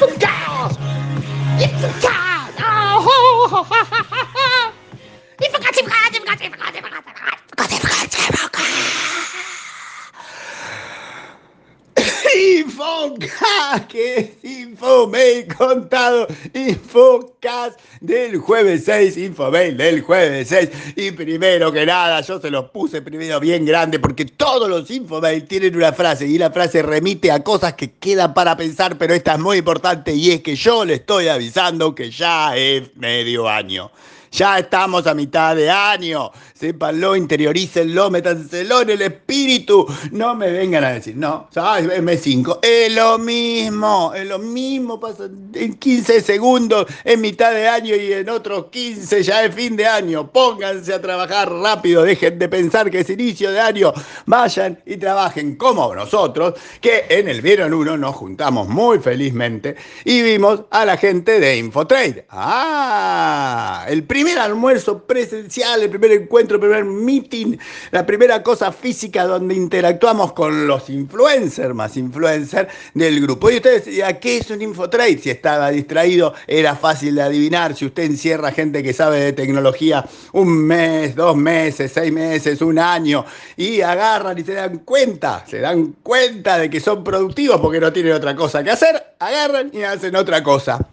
Yippee-ki-yay! 0.00 0.78
god! 2.00 2.54
Oh, 2.60 3.02
ho, 3.06 3.48
ho, 3.48 3.64
ho, 3.64 4.04
ho. 4.04 4.06
Que 13.88 14.16
es 14.16 14.44
Infomail 14.44 15.46
contado, 15.54 16.26
Infocast 16.54 17.78
del 18.00 18.38
jueves 18.38 18.84
6, 18.84 19.16
Infomail 19.18 19.76
del 19.76 20.02
jueves 20.02 20.48
6. 20.48 20.70
Y 20.96 21.10
primero 21.12 21.72
que 21.72 21.84
nada, 21.84 22.20
yo 22.22 22.40
se 22.40 22.50
los 22.50 22.70
puse 22.70 23.02
primero 23.02 23.40
bien 23.40 23.64
grande 23.64 23.98
porque 23.98 24.24
todos 24.24 24.68
los 24.68 24.90
Infomail 24.90 25.44
tienen 25.46 25.76
una 25.76 25.92
frase 25.92 26.26
y 26.26 26.38
la 26.38 26.50
frase 26.50 26.82
remite 26.82 27.30
a 27.30 27.42
cosas 27.42 27.74
que 27.74 27.92
quedan 27.92 28.34
para 28.34 28.56
pensar, 28.56 28.96
pero 28.96 29.14
esta 29.14 29.34
es 29.34 29.38
muy 29.40 29.58
importante 29.58 30.14
y 30.14 30.30
es 30.30 30.40
que 30.40 30.56
yo 30.56 30.84
le 30.84 30.94
estoy 30.94 31.28
avisando 31.28 31.94
que 31.94 32.10
ya 32.10 32.56
es 32.56 32.94
medio 32.96 33.48
año. 33.48 33.90
Ya 34.32 34.60
estamos 34.60 35.06
a 35.08 35.14
mitad 35.14 35.56
de 35.56 35.68
año. 35.68 36.30
Sépanlo, 36.60 37.16
interiorícenlo, 37.16 38.10
métanselo 38.10 38.82
en 38.82 38.90
el 38.90 39.00
espíritu. 39.00 39.86
No 40.10 40.34
me 40.34 40.50
vengan 40.50 40.84
a 40.84 40.90
decir, 40.90 41.16
no, 41.16 41.48
¿sabes? 41.50 41.86
M5. 41.86 42.58
Es 42.60 42.94
lo 42.94 43.16
mismo, 43.16 44.12
es 44.14 44.26
lo 44.26 44.38
mismo. 44.38 45.00
Pasa 45.00 45.30
en 45.54 45.74
15 45.78 46.20
segundos, 46.20 46.86
en 47.02 47.22
mitad 47.22 47.52
de 47.52 47.66
año 47.66 47.96
y 47.96 48.12
en 48.12 48.28
otros 48.28 48.66
15 48.66 49.22
ya 49.22 49.42
es 49.42 49.54
fin 49.54 49.74
de 49.74 49.86
año. 49.86 50.30
Pónganse 50.30 50.92
a 50.92 51.00
trabajar 51.00 51.50
rápido. 51.50 52.02
Dejen 52.02 52.38
de 52.38 52.50
pensar 52.50 52.90
que 52.90 53.00
es 53.00 53.08
inicio 53.08 53.50
de 53.50 53.58
año. 53.58 53.94
Vayan 54.26 54.82
y 54.84 54.98
trabajen 54.98 55.56
como 55.56 55.94
nosotros, 55.94 56.60
que 56.82 57.06
en 57.08 57.28
el 57.28 57.40
Vieron 57.40 57.72
1 57.72 57.96
nos 57.96 58.14
juntamos 58.16 58.68
muy 58.68 58.98
felizmente 58.98 59.76
y 60.04 60.20
vimos 60.20 60.64
a 60.70 60.84
la 60.84 60.98
gente 60.98 61.40
de 61.40 61.56
Infotrade. 61.56 62.26
Ah, 62.28 63.86
el 63.88 64.04
primer 64.04 64.38
almuerzo 64.38 65.06
presencial, 65.06 65.84
el 65.84 65.88
primer 65.88 66.12
encuentro, 66.12 66.49
el 66.54 66.60
primer 66.60 66.84
meeting, 66.84 67.56
la 67.90 68.04
primera 68.04 68.42
cosa 68.42 68.72
física 68.72 69.24
donde 69.24 69.54
interactuamos 69.54 70.32
con 70.32 70.66
los 70.66 70.88
influencers, 70.90 71.74
más 71.74 71.96
influencers 71.96 72.72
del 72.94 73.20
grupo. 73.20 73.50
Y 73.50 73.56
ustedes 73.56 73.86
decían, 73.86 74.18
¿qué 74.20 74.38
es 74.38 74.50
un 74.50 74.62
Infotrade? 74.62 75.18
Si 75.18 75.30
estaba 75.30 75.70
distraído, 75.70 76.34
era 76.46 76.74
fácil 76.76 77.14
de 77.14 77.22
adivinar. 77.22 77.74
Si 77.74 77.86
usted 77.86 78.04
encierra 78.04 78.52
gente 78.52 78.82
que 78.82 78.92
sabe 78.92 79.20
de 79.20 79.32
tecnología 79.32 80.04
un 80.32 80.66
mes, 80.66 81.14
dos 81.14 81.36
meses, 81.36 81.92
seis 81.92 82.12
meses, 82.12 82.60
un 82.62 82.78
año, 82.78 83.24
y 83.56 83.80
agarran 83.80 84.38
y 84.38 84.42
se 84.42 84.54
dan 84.54 84.78
cuenta, 84.78 85.44
se 85.46 85.60
dan 85.60 85.96
cuenta 86.02 86.58
de 86.58 86.70
que 86.70 86.80
son 86.80 87.04
productivos 87.04 87.60
porque 87.60 87.80
no 87.80 87.92
tienen 87.92 88.12
otra 88.12 88.34
cosa 88.34 88.62
que 88.62 88.70
hacer, 88.70 89.14
agarran 89.18 89.70
y 89.72 89.82
hacen 89.82 90.16
otra 90.16 90.42
cosa. 90.42 90.89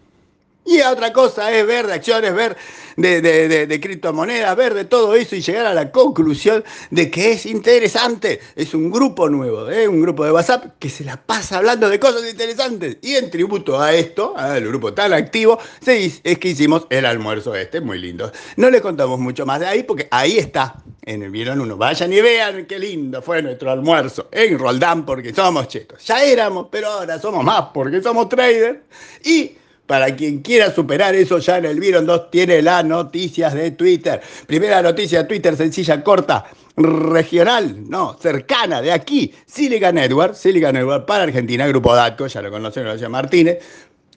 Y 0.67 0.81
otra 0.81 1.13
cosa 1.13 1.49
es 1.53 1.65
ver 1.65 1.87
de 1.87 1.93
acciones, 1.93 2.35
ver 2.35 2.57
de, 2.97 3.21
de, 3.21 3.79
criptomonedas, 3.79 4.53
ver 4.57 4.73
de 4.73 4.83
todo 4.83 5.15
eso 5.15 5.37
y 5.37 5.41
llegar 5.41 5.65
a 5.65 5.73
la 5.73 5.93
conclusión 5.93 6.61
de 6.91 7.09
que 7.09 7.31
es 7.31 7.45
interesante. 7.45 8.41
Es 8.53 8.73
un 8.73 8.91
grupo 8.91 9.29
nuevo, 9.29 9.69
¿eh? 9.71 9.87
un 9.87 10.01
grupo 10.01 10.25
de 10.25 10.31
WhatsApp 10.33 10.73
que 10.77 10.89
se 10.89 11.05
la 11.05 11.15
pasa 11.15 11.59
hablando 11.59 11.87
de 11.87 12.01
cosas 12.01 12.29
interesantes. 12.29 12.97
Y 13.01 13.15
en 13.15 13.31
tributo 13.31 13.79
a 13.79 13.93
esto, 13.93 14.35
al 14.35 14.67
grupo 14.67 14.93
tan 14.93 15.13
activo, 15.13 15.57
es 15.85 16.21
que 16.37 16.49
hicimos 16.49 16.85
el 16.89 17.05
almuerzo 17.05 17.55
este, 17.55 17.79
muy 17.79 17.97
lindo. 17.97 18.29
No 18.57 18.69
le 18.69 18.81
contamos 18.81 19.21
mucho 19.21 19.45
más 19.45 19.61
de 19.61 19.67
ahí 19.67 19.83
porque 19.83 20.09
ahí 20.11 20.37
está. 20.37 20.83
En 21.05 21.23
el 21.23 21.31
Vieron 21.31 21.61
uno, 21.61 21.77
vayan 21.77 22.11
y 22.11 22.19
vean 22.19 22.65
qué 22.65 22.77
lindo 22.77 23.21
fue 23.21 23.41
nuestro 23.41 23.71
almuerzo 23.71 24.27
en 24.33 24.59
Roldán 24.59 25.05
porque 25.05 25.33
somos 25.33 25.69
chetos. 25.69 26.05
Ya 26.05 26.21
éramos, 26.21 26.67
pero 26.69 26.89
ahora 26.89 27.17
somos 27.21 27.45
más 27.45 27.67
porque 27.73 28.01
somos 28.01 28.27
traders. 28.27 28.79
Y 29.23 29.55
para 29.87 30.13
quien 30.15 30.41
quiera 30.41 30.71
superar 30.71 31.15
eso, 31.15 31.39
ya 31.39 31.57
en 31.57 31.65
el 31.65 31.79
Vieron 31.79 32.05
2 32.05 32.29
tiene 32.29 32.61
las 32.61 32.83
noticias 32.85 33.53
de 33.53 33.71
Twitter. 33.71 34.21
Primera 34.45 34.81
noticia 34.81 35.19
de 35.19 35.29
Twitter, 35.29 35.55
sencilla, 35.55 36.03
corta, 36.03 36.45
regional, 36.75 37.89
no, 37.89 38.17
cercana, 38.21 38.81
de 38.81 38.91
aquí. 38.91 39.33
Silicon 39.45 39.95
Network, 39.95 40.35
Silicon 40.35 40.73
Network 40.73 41.05
para 41.05 41.23
Argentina, 41.23 41.65
Grupo 41.67 41.95
DATCO, 41.95 42.27
ya 42.27 42.41
lo 42.41 42.51
conocen, 42.51 42.85
llama 42.85 43.21
Martínez, 43.21 43.59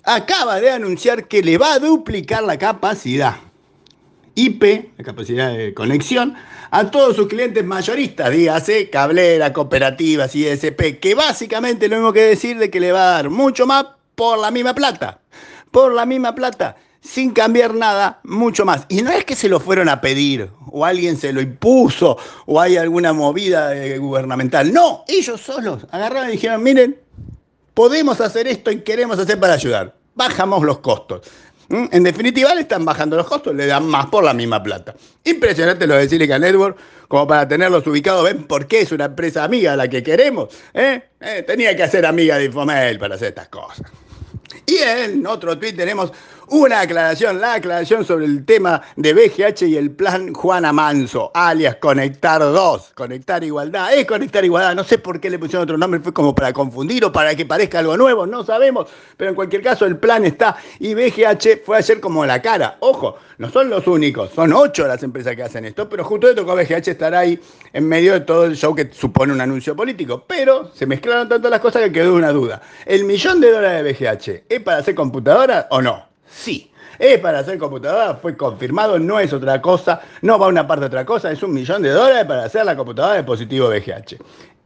acaba 0.02 0.60
de 0.60 0.70
anunciar 0.70 1.28
que 1.28 1.42
le 1.42 1.56
va 1.56 1.74
a 1.74 1.78
duplicar 1.78 2.42
la 2.42 2.58
capacidad. 2.58 3.36
IP, 4.34 4.92
la 4.96 5.04
capacidad 5.04 5.52
de 5.52 5.72
conexión, 5.72 6.34
a 6.70 6.90
todos 6.90 7.14
sus 7.14 7.28
clientes 7.28 7.64
mayoristas, 7.64 8.30
dígase, 8.30 8.90
cablera, 8.90 9.52
cooperativas, 9.52 10.34
ISP, 10.34 10.98
que 11.00 11.14
básicamente 11.14 11.88
lo 11.88 11.96
mismo 11.96 12.12
que 12.12 12.22
decir 12.22 12.58
de 12.58 12.70
que 12.70 12.80
le 12.80 12.90
va 12.90 13.02
a 13.02 13.12
dar 13.16 13.30
mucho 13.30 13.66
más 13.66 13.86
por 14.14 14.38
la 14.38 14.50
misma 14.50 14.74
plata 14.74 15.20
por 15.70 15.94
la 15.94 16.06
misma 16.06 16.34
plata, 16.34 16.76
sin 17.00 17.32
cambiar 17.32 17.74
nada, 17.74 18.20
mucho 18.24 18.64
más. 18.64 18.86
Y 18.88 19.02
no 19.02 19.10
es 19.10 19.24
que 19.24 19.34
se 19.34 19.48
lo 19.48 19.60
fueron 19.60 19.88
a 19.88 20.00
pedir, 20.00 20.50
o 20.70 20.84
alguien 20.84 21.16
se 21.16 21.32
lo 21.32 21.40
impuso, 21.40 22.18
o 22.46 22.60
hay 22.60 22.76
alguna 22.76 23.12
movida 23.12 23.74
eh, 23.74 23.98
gubernamental. 23.98 24.72
No, 24.72 25.04
ellos 25.08 25.40
solos 25.40 25.86
agarraron 25.90 26.28
y 26.28 26.32
dijeron, 26.32 26.62
miren, 26.62 26.98
podemos 27.74 28.20
hacer 28.20 28.46
esto 28.48 28.70
y 28.70 28.82
queremos 28.82 29.18
hacer 29.18 29.38
para 29.40 29.54
ayudar. 29.54 29.94
Bajamos 30.14 30.62
los 30.64 30.78
costos. 30.78 31.22
¿Mm? 31.68 31.86
En 31.92 32.02
definitiva, 32.02 32.54
le 32.54 32.62
están 32.62 32.84
bajando 32.84 33.16
los 33.16 33.26
costos, 33.26 33.54
le 33.54 33.66
dan 33.66 33.86
más 33.86 34.06
por 34.06 34.24
la 34.24 34.34
misma 34.34 34.62
plata. 34.62 34.94
Impresionante 35.24 35.86
lo 35.86 35.94
de 35.94 36.08
Silicon 36.08 36.40
Network, 36.40 36.76
como 37.08 37.26
para 37.26 37.46
tenerlos 37.46 37.86
ubicados. 37.86 38.24
¿Ven 38.24 38.44
por 38.44 38.66
qué 38.66 38.80
es 38.80 38.92
una 38.92 39.06
empresa 39.06 39.44
amiga 39.44 39.76
la 39.76 39.88
que 39.88 40.02
queremos? 40.02 40.48
¿Eh? 40.74 41.00
Eh, 41.20 41.44
tenía 41.46 41.74
que 41.76 41.88
ser 41.88 42.04
amiga 42.04 42.36
de 42.38 42.46
Infomel 42.46 42.98
para 42.98 43.14
hacer 43.14 43.28
estas 43.28 43.48
cosas. 43.48 43.86
Y 44.70 44.78
en 44.78 45.26
otro 45.26 45.58
tweet 45.58 45.72
tenemos 45.72 46.12
una 46.50 46.80
aclaración, 46.80 47.40
la 47.40 47.54
aclaración 47.54 48.04
sobre 48.04 48.26
el 48.26 48.44
tema 48.44 48.82
de 48.96 49.14
BGH 49.14 49.62
y 49.68 49.76
el 49.76 49.92
plan 49.92 50.34
Juana 50.34 50.72
Manso, 50.72 51.30
alias 51.32 51.76
Conectar 51.76 52.40
2, 52.40 52.92
Conectar 52.94 53.42
Igualdad. 53.44 53.94
Es 53.94 54.04
Conectar 54.04 54.44
Igualdad, 54.44 54.74
no 54.74 54.82
sé 54.82 54.98
por 54.98 55.20
qué 55.20 55.30
le 55.30 55.38
pusieron 55.38 55.62
otro 55.62 55.78
nombre, 55.78 56.00
fue 56.00 56.12
como 56.12 56.34
para 56.34 56.52
confundir 56.52 57.04
o 57.04 57.12
para 57.12 57.36
que 57.36 57.46
parezca 57.46 57.78
algo 57.78 57.96
nuevo, 57.96 58.26
no 58.26 58.44
sabemos, 58.44 58.88
pero 59.16 59.30
en 59.30 59.36
cualquier 59.36 59.62
caso 59.62 59.86
el 59.86 59.96
plan 59.96 60.24
está 60.24 60.56
y 60.80 60.94
BGH 60.94 61.64
fue 61.64 61.78
ayer 61.78 62.00
como 62.00 62.26
la 62.26 62.42
cara. 62.42 62.76
Ojo, 62.80 63.16
no 63.38 63.48
son 63.48 63.70
los 63.70 63.86
únicos, 63.86 64.30
son 64.34 64.52
ocho 64.52 64.86
las 64.88 65.02
empresas 65.04 65.36
que 65.36 65.44
hacen 65.44 65.64
esto, 65.64 65.88
pero 65.88 66.04
justo 66.04 66.26
le 66.26 66.34
tocó 66.34 66.52
a 66.52 66.56
BGH 66.56 66.88
estar 66.88 67.14
ahí 67.14 67.40
en 67.72 67.86
medio 67.86 68.14
de 68.14 68.20
todo 68.20 68.44
el 68.44 68.56
show 68.56 68.74
que 68.74 68.90
supone 68.92 69.32
un 69.32 69.40
anuncio 69.40 69.76
político. 69.76 70.24
Pero 70.26 70.70
se 70.74 70.86
mezclaron 70.86 71.28
tanto 71.28 71.48
las 71.48 71.60
cosas 71.60 71.82
que 71.84 71.92
quedó 71.92 72.14
una 72.14 72.32
duda. 72.32 72.60
¿El 72.84 73.04
millón 73.04 73.40
de 73.40 73.52
dólares 73.52 73.84
de 73.84 73.92
BGH 73.92 74.42
es 74.48 74.60
para 74.60 74.78
hacer 74.78 74.94
computadora 74.94 75.68
o 75.70 75.80
no? 75.80 76.09
Sí. 76.30 76.70
Es 76.98 77.18
para 77.18 77.38
hacer 77.38 77.56
computadora, 77.56 78.14
fue 78.16 78.36
confirmado, 78.36 78.98
no 78.98 79.18
es 79.18 79.32
otra 79.32 79.62
cosa, 79.62 80.02
no 80.20 80.38
va 80.38 80.48
una 80.48 80.66
parte 80.66 80.82
de 80.82 80.86
otra 80.88 81.06
cosa, 81.06 81.32
es 81.32 81.42
un 81.42 81.54
millón 81.54 81.80
de 81.80 81.88
dólares 81.90 82.26
para 82.26 82.44
hacer 82.44 82.66
la 82.66 82.76
computadora 82.76 83.14
de 83.14 83.20
dispositivo 83.20 83.68
VGH. 83.68 84.16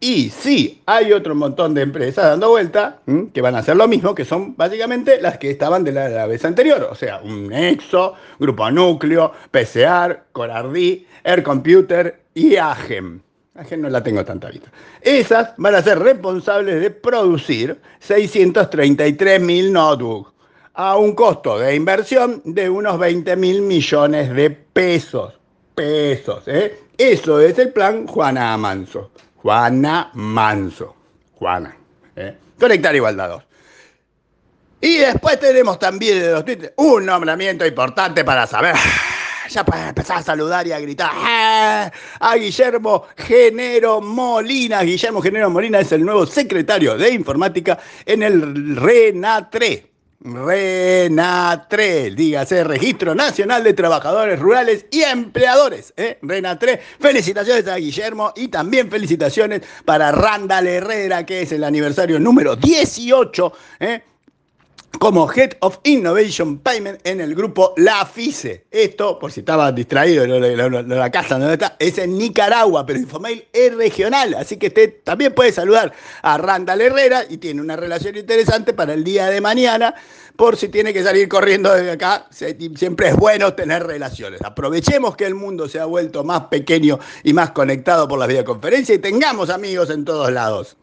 Y 0.01 0.31
sí, 0.31 0.83
hay 0.85 1.13
otro 1.13 1.35
montón 1.35 1.75
de 1.75 1.83
empresas 1.83 2.25
dando 2.25 2.51
vuelta 2.51 2.99
que 3.33 3.41
van 3.41 3.55
a 3.55 3.61
hacer 3.61 3.77
lo 3.77 3.89
mismo, 3.89 4.15
que 4.15 4.25
son 4.25 4.57
básicamente 4.57 5.21
las 5.21 5.39
que 5.39 5.51
estaban 5.51 5.85
de 5.85 5.93
la, 5.93 6.27
vez 6.27 6.45
anterior. 6.45 6.89
O 6.91 6.95
sea, 6.95 7.21
un 7.23 7.49
Nexo, 7.49 8.15
Grupo 8.39 8.71
Núcleo, 8.71 9.33
PCR, 9.51 10.25
Corardí, 10.33 11.07
Air 11.23 11.43
Computer 11.43 12.21
y 12.35 12.57
AGEM. 12.57 13.21
AGEM 13.55 13.81
no 13.81 13.89
la 13.89 14.03
tengo 14.03 14.25
tanta 14.25 14.51
vista. 14.51 14.69
Esas 15.01 15.55
van 15.57 15.77
a 15.77 15.83
ser 15.83 16.01
responsables 16.01 16.81
de 16.81 16.91
producir 16.91 17.81
633 18.01 19.41
mil 19.41 19.73
notebooks 19.73 20.34
a 20.75 20.97
un 20.97 21.15
costo 21.15 21.59
de 21.59 21.75
inversión 21.75 22.43
de 22.45 22.69
unos 22.69 22.99
20 22.99 23.37
mil 23.37 23.63
millones 23.63 24.35
de 24.35 24.51
pesos. 24.51 25.35
Pesos, 25.75 26.43
¿eh? 26.47 26.81
Eso 26.99 27.41
es 27.41 27.59
el 27.59 27.73
plan 27.73 28.07
Juana 28.07 28.57
Manso. 28.57 29.11
Juana 29.37 30.11
Manso. 30.15 30.95
Juana. 31.35 31.77
¿eh? 32.17 32.37
Conectar 32.59 32.95
Igualdad 32.95 33.29
2. 33.31 33.43
Y 34.81 34.99
después 34.99 35.41
tenemos 35.41 35.79
también 35.79 36.21
de 36.21 36.31
los 36.31 36.45
tweets 36.45 36.73
un 36.77 37.07
nombramiento 37.07 37.67
importante 37.67 38.25
para 38.25 38.47
saber. 38.47 38.75
Ya 39.51 39.63
para 39.63 39.91
empezar 39.91 40.17
a 40.17 40.23
saludar 40.23 40.67
y 40.67 40.73
a 40.73 40.81
gritar 40.81 41.11
¡Ah! 41.13 41.93
a 42.19 42.35
Guillermo 42.37 43.05
Genero 43.15 44.01
Molina. 44.01 44.81
Guillermo 44.81 45.21
Genero 45.21 45.51
Molina 45.51 45.81
es 45.81 45.93
el 45.93 46.03
nuevo 46.03 46.25
secretario 46.25 46.97
de 46.97 47.11
informática 47.11 47.79
en 48.07 48.23
el 48.23 48.75
RENATRE. 48.75 49.94
RENATRE, 50.25 52.11
dígase 52.13 52.65
Registro 52.65 53.15
Nacional 53.15 53.63
de 53.63 53.75
Trabajadores 53.75 54.41
Rurales 54.41 54.87
y 54.91 55.03
Empleadores. 55.03 55.93
¿eh? 55.99 56.19
RENATRE, 56.23 56.81
felicitaciones 56.99 57.69
a 57.69 57.77
Guillermo 57.77 58.33
y 58.35 58.49
también 58.49 58.91
felicitaciones 58.91 59.61
para 59.85 60.13
Randall 60.13 60.67
Herrera, 60.67 61.27
que 61.27 61.43
es 61.43 61.53
el 61.53 61.63
aniversario 61.63 62.19
número 62.19 62.57
18. 62.57 63.53
¿eh? 63.81 64.03
Como 64.99 65.31
Head 65.31 65.57
of 65.61 65.79
Innovation 65.85 66.59
Payment 66.59 67.01
en 67.07 67.21
el 67.21 67.35
grupo 67.35 67.75
La 67.77 68.07
FICE. 68.07 68.67
Esto, 68.71 69.19
por 69.19 69.33
si 69.33 69.41
estaba 69.41 69.73
distraído 69.73 70.25
en 70.25 70.89
la, 70.89 71.11
casa 71.11 71.39
donde 71.39 71.55
está, 71.55 71.77
es 71.79 71.99
en 71.99 72.17
Nicaragua, 72.17 72.87
pero 72.87 72.99
Infomail 72.99 73.47
es 73.53 73.75
regional, 73.75 74.35
así 74.35 74.57
que 74.57 74.69
usted 74.69 75.03
también 75.03 75.35
puede 75.35 75.53
saludar 75.53 75.93
a 76.23 76.39
Randall 76.39 76.81
Herrera 76.81 77.25
y 77.29 77.39
tiene 77.39 77.61
una 77.61 77.77
relación 77.77 78.17
interesante 78.17 78.73
para 78.73 78.95
el 78.95 79.05
día 79.05 79.27
de 79.27 79.41
mañana, 79.41 79.95
por 80.37 80.57
si 80.57 80.69
tiene 80.69 80.93
que 80.93 81.03
salir 81.03 81.29
corriendo 81.29 81.73
desde 81.73 81.93
acá, 81.93 82.27
siempre 82.31 83.09
es 83.09 83.17
bueno 83.17 83.55
tener 83.55 83.87
relaciones. 83.87 84.43
Aprovechemos 84.43 85.17
que 85.17 85.27
el 85.27 85.35
mundo 85.35 85.69
se 85.69 85.79
ha 85.79 85.85
vuelto 85.85 86.25
más 86.25 86.47
pequeño 86.47 86.99
y 87.23 87.33
más 87.33 87.51
conectado 87.51 88.09
por 88.09 88.19
las 88.19 88.29
videoconferencias 88.29 88.99
y 88.99 89.01
tengamos 89.01 89.51
amigos 89.51 89.91
en 89.91 90.05
todos 90.05 90.33
lados. 90.33 90.77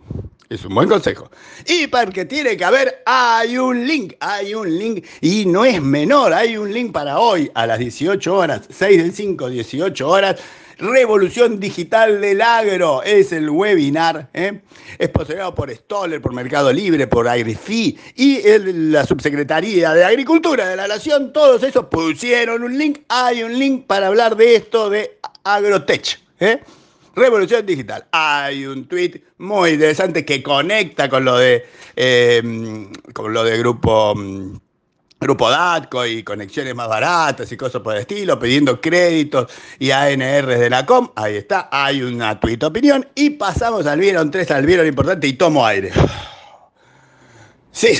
Es 0.51 0.65
un 0.65 0.75
buen 0.75 0.89
consejo. 0.89 1.31
Y 1.65 1.87
para 1.87 2.11
que 2.11 2.25
tiene 2.25 2.57
que 2.57 2.65
haber, 2.65 3.03
hay 3.05 3.57
un 3.57 3.87
link, 3.87 4.15
hay 4.19 4.53
un 4.53 4.77
link, 4.77 5.05
y 5.21 5.45
no 5.45 5.63
es 5.63 5.81
menor, 5.81 6.33
hay 6.33 6.57
un 6.57 6.73
link 6.73 6.91
para 6.91 7.19
hoy 7.19 7.49
a 7.53 7.65
las 7.65 7.79
18 7.79 8.35
horas, 8.35 8.63
6 8.69 9.01
del 9.01 9.13
5, 9.13 9.49
18 9.49 10.09
horas. 10.09 10.41
Revolución 10.77 11.57
Digital 11.57 12.19
del 12.19 12.41
Agro 12.41 13.01
es 13.01 13.31
el 13.31 13.49
webinar. 13.49 14.29
¿eh? 14.33 14.59
Es 14.99 15.07
poseído 15.07 15.55
por 15.55 15.73
Stoller, 15.73 16.21
por 16.21 16.33
Mercado 16.33 16.73
Libre, 16.73 17.07
por 17.07 17.29
AgriFi 17.29 17.97
y 18.17 18.41
la 18.57 19.05
Subsecretaría 19.05 19.93
de 19.93 20.03
Agricultura 20.03 20.67
de 20.67 20.75
la 20.75 20.87
Nación. 20.87 21.31
Todos 21.31 21.63
esos 21.63 21.85
pusieron 21.85 22.63
un 22.63 22.77
link. 22.77 23.03
Hay 23.07 23.43
un 23.43 23.57
link 23.57 23.85
para 23.85 24.07
hablar 24.07 24.35
de 24.35 24.55
esto 24.55 24.89
de 24.89 25.17
Agrotech. 25.45 26.19
¿eh? 26.41 26.59
Revolución 27.15 27.65
Digital. 27.65 28.05
Hay 28.11 28.65
un 28.65 28.85
tweet 28.85 29.21
muy 29.37 29.71
interesante 29.71 30.23
que 30.23 30.41
conecta 30.41 31.09
con 31.09 31.25
lo 31.25 31.37
de, 31.37 31.65
eh, 31.95 32.89
con 33.13 33.33
lo 33.33 33.43
de 33.43 33.57
grupo, 33.57 34.15
mm, 34.15 34.57
grupo 35.19 35.49
DATCO 35.49 36.05
y 36.05 36.23
conexiones 36.23 36.73
más 36.73 36.87
baratas 36.87 37.51
y 37.51 37.57
cosas 37.57 37.81
por 37.81 37.95
el 37.95 38.01
estilo, 38.01 38.39
pidiendo 38.39 38.79
créditos 38.79 39.51
y 39.77 39.91
ANR 39.91 40.57
de 40.57 40.69
la 40.69 40.85
COM. 40.85 41.11
Ahí 41.15 41.35
está, 41.35 41.69
hay 41.71 42.01
una 42.01 42.39
tweet 42.39 42.59
opinión. 42.63 43.07
Y 43.15 43.31
pasamos 43.31 43.85
al 43.85 43.99
vieron 43.99 44.31
3, 44.31 44.49
al 44.51 44.65
vieron 44.65 44.87
importante 44.87 45.27
y 45.27 45.33
tomo 45.33 45.65
aire. 45.65 45.91
Sí, 47.71 47.97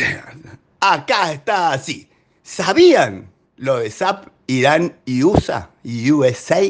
acá 0.79 1.31
está 1.31 1.73
así. 1.73 2.09
¿Sabían 2.43 3.29
lo 3.57 3.77
de 3.77 3.89
SAP, 3.89 4.27
Irán 4.47 4.95
y 5.05 5.23
USA 5.23 5.69
y 5.83 6.11
USA? 6.11 6.61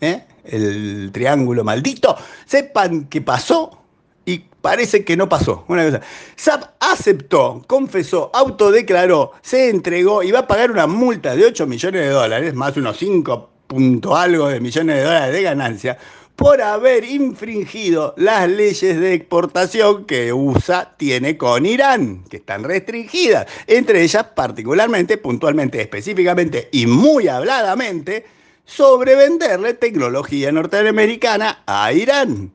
¿Eh? 0.00 0.22
el 0.44 1.10
triángulo 1.12 1.64
maldito, 1.64 2.16
sepan 2.46 3.06
que 3.06 3.20
pasó 3.20 3.82
y 4.24 4.38
parece 4.60 5.04
que 5.04 5.16
no 5.16 5.28
pasó. 5.28 5.64
Una 5.68 5.84
cosa. 5.84 6.00
SAP 6.36 6.64
aceptó, 6.80 7.62
confesó, 7.66 8.30
autodeclaró, 8.34 9.32
se 9.42 9.70
entregó 9.70 10.22
y 10.22 10.30
va 10.30 10.40
a 10.40 10.46
pagar 10.46 10.70
una 10.70 10.86
multa 10.86 11.34
de 11.36 11.46
8 11.46 11.66
millones 11.66 12.02
de 12.02 12.10
dólares, 12.10 12.54
más 12.54 12.76
unos 12.76 12.96
5 12.98 13.50
punto 13.66 14.16
algo 14.16 14.48
de 14.48 14.60
millones 14.60 14.96
de 14.96 15.02
dólares 15.02 15.34
de 15.34 15.42
ganancia, 15.42 15.98
por 16.36 16.62
haber 16.62 17.04
infringido 17.04 18.14
las 18.16 18.48
leyes 18.48 18.98
de 18.98 19.12
exportación 19.12 20.06
que 20.06 20.32
USA 20.32 20.94
tiene 20.96 21.36
con 21.36 21.66
Irán, 21.66 22.24
que 22.30 22.38
están 22.38 22.64
restringidas, 22.64 23.46
entre 23.66 24.02
ellas 24.02 24.24
particularmente, 24.34 25.18
puntualmente, 25.18 25.80
específicamente 25.80 26.68
y 26.72 26.86
muy 26.86 27.28
habladamente, 27.28 28.24
sobre 28.68 29.14
venderle 29.14 29.72
tecnología 29.72 30.52
norteamericana 30.52 31.62
a 31.66 31.90
Irán. 31.92 32.52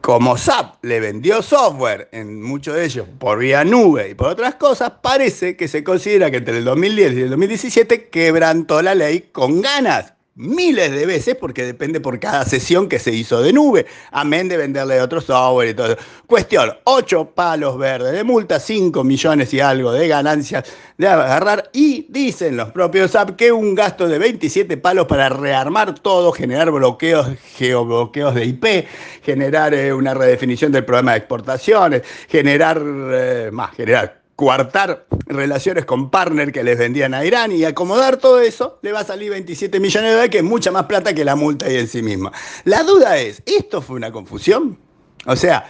Como 0.00 0.38
SAP 0.38 0.82
le 0.84 1.00
vendió 1.00 1.42
software, 1.42 2.08
en 2.12 2.40
muchos 2.40 2.76
de 2.76 2.84
ellos 2.84 3.06
por 3.18 3.40
vía 3.40 3.64
nube 3.64 4.10
y 4.10 4.14
por 4.14 4.28
otras 4.28 4.54
cosas, 4.54 4.92
parece 5.02 5.56
que 5.56 5.66
se 5.66 5.82
considera 5.82 6.30
que 6.30 6.38
entre 6.38 6.58
el 6.58 6.64
2010 6.64 7.12
y 7.12 7.20
el 7.22 7.30
2017 7.30 8.08
quebrantó 8.08 8.80
la 8.82 8.94
ley 8.94 9.30
con 9.32 9.60
ganas 9.60 10.14
miles 10.40 10.90
de 10.90 11.06
veces 11.06 11.36
porque 11.36 11.64
depende 11.64 12.00
por 12.00 12.18
cada 12.18 12.44
sesión 12.44 12.88
que 12.88 12.98
se 12.98 13.12
hizo 13.12 13.42
de 13.42 13.52
nube, 13.52 13.86
amén 14.10 14.48
de 14.48 14.56
venderle 14.56 15.00
otro 15.00 15.20
software 15.20 15.68
y 15.68 15.74
todo. 15.74 15.96
Cuestión, 16.26 16.72
8 16.84 17.32
palos 17.34 17.78
verdes 17.78 18.12
de 18.12 18.24
multa, 18.24 18.58
5 18.58 19.04
millones 19.04 19.52
y 19.52 19.60
algo 19.60 19.92
de 19.92 20.08
ganancias 20.08 20.64
de 20.96 21.08
agarrar 21.08 21.70
y 21.72 22.06
dicen 22.08 22.56
los 22.56 22.70
propios 22.70 23.14
app 23.14 23.36
que 23.36 23.52
un 23.52 23.74
gasto 23.74 24.08
de 24.08 24.18
27 24.18 24.76
palos 24.76 25.06
para 25.06 25.28
rearmar 25.28 25.98
todo, 25.98 26.32
generar 26.32 26.70
bloqueos, 26.70 27.28
geobloqueos 27.56 28.34
de 28.34 28.44
IP, 28.44 28.86
generar 29.22 29.74
eh, 29.74 29.92
una 29.92 30.14
redefinición 30.14 30.72
del 30.72 30.84
programa 30.84 31.12
de 31.12 31.18
exportaciones, 31.18 32.02
generar 32.28 32.82
eh, 32.84 33.50
más, 33.52 33.74
generar 33.74 34.19
coartar 34.40 35.04
relaciones 35.26 35.84
con 35.84 36.08
partner 36.08 36.50
que 36.50 36.64
les 36.64 36.78
vendían 36.78 37.12
a 37.12 37.26
Irán 37.26 37.52
y 37.52 37.62
acomodar 37.66 38.16
todo 38.16 38.40
eso, 38.40 38.78
le 38.80 38.90
va 38.90 39.00
a 39.00 39.04
salir 39.04 39.28
27 39.28 39.78
millones 39.78 40.08
de 40.08 40.12
dólares, 40.12 40.30
que 40.30 40.38
es 40.38 40.44
mucha 40.44 40.70
más 40.70 40.86
plata 40.86 41.12
que 41.12 41.26
la 41.26 41.36
multa 41.36 41.66
ahí 41.66 41.76
en 41.76 41.86
sí 41.86 42.00
misma. 42.00 42.32
La 42.64 42.82
duda 42.82 43.18
es, 43.18 43.42
¿esto 43.44 43.82
fue 43.82 43.96
una 43.96 44.10
confusión? 44.10 44.78
O 45.26 45.36
sea, 45.36 45.66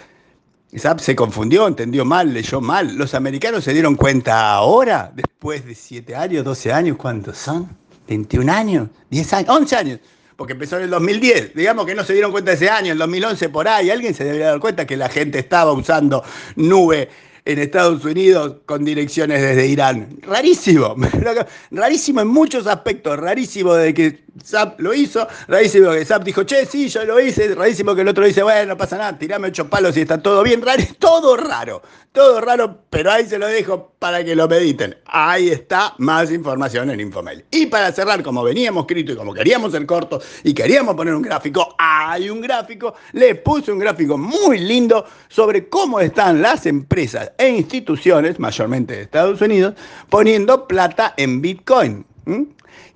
SAP 0.72 1.00
se 1.00 1.16
confundió, 1.16 1.66
entendió 1.66 2.04
mal, 2.04 2.32
leyó 2.32 2.60
mal. 2.60 2.94
Los 2.94 3.14
americanos 3.14 3.64
se 3.64 3.72
dieron 3.72 3.96
cuenta 3.96 4.52
ahora, 4.52 5.10
después 5.16 5.66
de 5.66 5.74
7 5.74 6.14
años, 6.14 6.44
12 6.44 6.72
años, 6.72 6.96
¿cuántos 6.96 7.38
son? 7.38 7.76
¿21 8.08 8.48
años? 8.52 8.88
¿10 9.10 9.32
años? 9.32 9.48
11 9.48 9.76
años 9.76 9.98
porque 10.36 10.54
empezó 10.54 10.78
en 10.78 10.84
el 10.84 10.90
2010. 10.90 11.54
Digamos 11.54 11.84
que 11.84 11.94
no 11.94 12.02
se 12.02 12.14
dieron 12.14 12.30
cuenta 12.32 12.52
ese 12.52 12.70
año, 12.70 12.86
en 12.86 12.92
el 12.92 12.98
2011 12.98 13.50
por 13.50 13.68
ahí. 13.68 13.90
Alguien 13.90 14.14
se 14.14 14.24
debería 14.24 14.46
dar 14.46 14.60
cuenta 14.60 14.86
que 14.86 14.96
la 14.96 15.10
gente 15.10 15.38
estaba 15.38 15.70
usando 15.72 16.24
nube 16.56 17.10
en 17.50 17.58
Estados 17.58 18.04
Unidos 18.04 18.56
con 18.66 18.84
direcciones 18.84 19.42
desde 19.42 19.66
Irán. 19.66 20.18
Rarísimo, 20.22 20.94
rarísimo 21.70 22.20
en 22.20 22.28
muchos 22.28 22.66
aspectos, 22.66 23.18
rarísimo 23.18 23.74
de 23.74 23.94
que 23.94 24.24
SAP 24.44 24.80
lo 24.80 24.94
hizo, 24.94 25.26
rarísimo 25.48 25.90
que 25.90 26.04
SAP 26.04 26.24
dijo, 26.24 26.42
che, 26.44 26.66
sí, 26.66 26.88
yo 26.88 27.04
lo 27.04 27.20
hice, 27.20 27.54
rarísimo 27.54 27.94
que 27.94 28.02
el 28.02 28.08
otro 28.08 28.24
dice, 28.24 28.42
bueno, 28.42 28.70
no 28.70 28.76
pasa 28.76 28.96
nada, 28.96 29.18
tirame 29.18 29.48
ocho 29.48 29.68
palos 29.68 29.96
y 29.96 30.02
está 30.02 30.22
todo 30.22 30.42
bien, 30.42 30.62
todo 30.98 31.36
raro, 31.36 31.82
todo 32.12 32.40
raro, 32.40 32.84
pero 32.90 33.12
ahí 33.12 33.26
se 33.26 33.38
lo 33.38 33.46
dejo 33.46 33.92
para 33.98 34.24
que 34.24 34.34
lo 34.34 34.48
mediten. 34.48 34.96
Ahí 35.06 35.50
está 35.50 35.94
más 35.98 36.30
información 36.30 36.90
en 36.90 37.00
Infomail. 37.00 37.44
Y 37.50 37.66
para 37.66 37.92
cerrar, 37.92 38.22
como 38.22 38.42
veníamos 38.42 38.82
escrito 38.82 39.12
y 39.12 39.16
como 39.16 39.34
queríamos 39.34 39.72
ser 39.72 39.86
cortos 39.86 40.24
y 40.42 40.54
queríamos 40.54 40.94
poner 40.94 41.14
un 41.14 41.22
gráfico, 41.22 41.74
hay 41.78 42.30
un 42.30 42.40
gráfico, 42.40 42.94
le 43.12 43.34
puse 43.36 43.70
un 43.72 43.78
gráfico 43.78 44.16
muy 44.16 44.58
lindo 44.58 45.04
sobre 45.28 45.68
cómo 45.68 46.00
están 46.00 46.40
las 46.42 46.66
empresas 46.66 47.32
e 47.40 47.48
instituciones, 47.48 48.38
mayormente 48.38 48.94
de 48.94 49.02
Estados 49.02 49.40
Unidos, 49.40 49.74
poniendo 50.08 50.68
plata 50.68 51.14
en 51.16 51.40
Bitcoin 51.40 52.04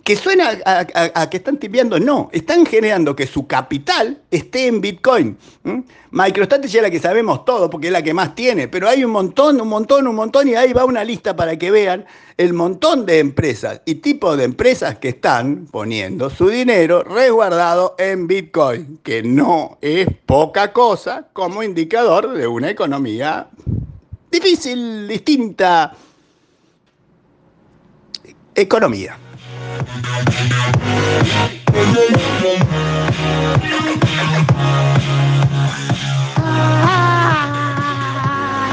que 0.04 0.16
suena 0.16 0.58
a, 0.66 1.30
que 1.30 1.38
están 1.38 1.56
tipeando, 1.56 1.98
no, 1.98 2.28
están 2.30 2.66
generando 2.66 3.16
que 3.16 3.26
su 3.26 3.46
capital 3.46 4.20
esté 4.30 4.66
en 4.66 4.82
Bitcoin. 4.82 5.38
MicroStrategy 6.10 6.76
es 6.76 6.82
la 6.82 6.90
que 6.90 7.00
sabemos 7.00 7.46
todo 7.46 7.70
porque 7.70 7.86
es 7.86 7.92
la 7.92 8.02
que 8.02 8.12
más 8.12 8.34
tiene, 8.34 8.68
pero 8.68 8.86
hay 8.86 9.02
un 9.02 9.10
montón, 9.10 9.58
un 9.58 9.68
montón, 9.68 10.06
un 10.06 10.14
montón 10.14 10.46
y 10.46 10.54
ahí 10.54 10.74
va 10.74 10.84
una 10.84 11.02
lista 11.02 11.34
para 11.34 11.56
que 11.56 11.70
vean 11.70 12.04
el 12.36 12.52
montón 12.52 13.06
de 13.06 13.18
empresas 13.18 13.80
y 13.86 13.96
tipos 13.96 14.36
de 14.36 14.44
empresas 14.44 14.98
que 14.98 15.08
están 15.08 15.66
poniendo 15.70 16.28
su 16.28 16.48
dinero 16.48 17.02
resguardado 17.02 17.94
en 17.98 18.26
Bitcoin, 18.26 19.00
que 19.02 19.22
no 19.22 19.78
es 19.80 20.06
poca 20.26 20.74
cosa 20.74 21.28
como 21.32 21.62
indicador 21.62 22.34
de 22.34 22.46
una 22.46 22.68
economía 22.68 23.48
difícil, 24.34 25.06
distinta 25.06 25.94
economía. 28.54 29.16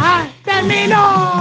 Ah, 0.04 0.28
¡Terminó! 0.44 1.41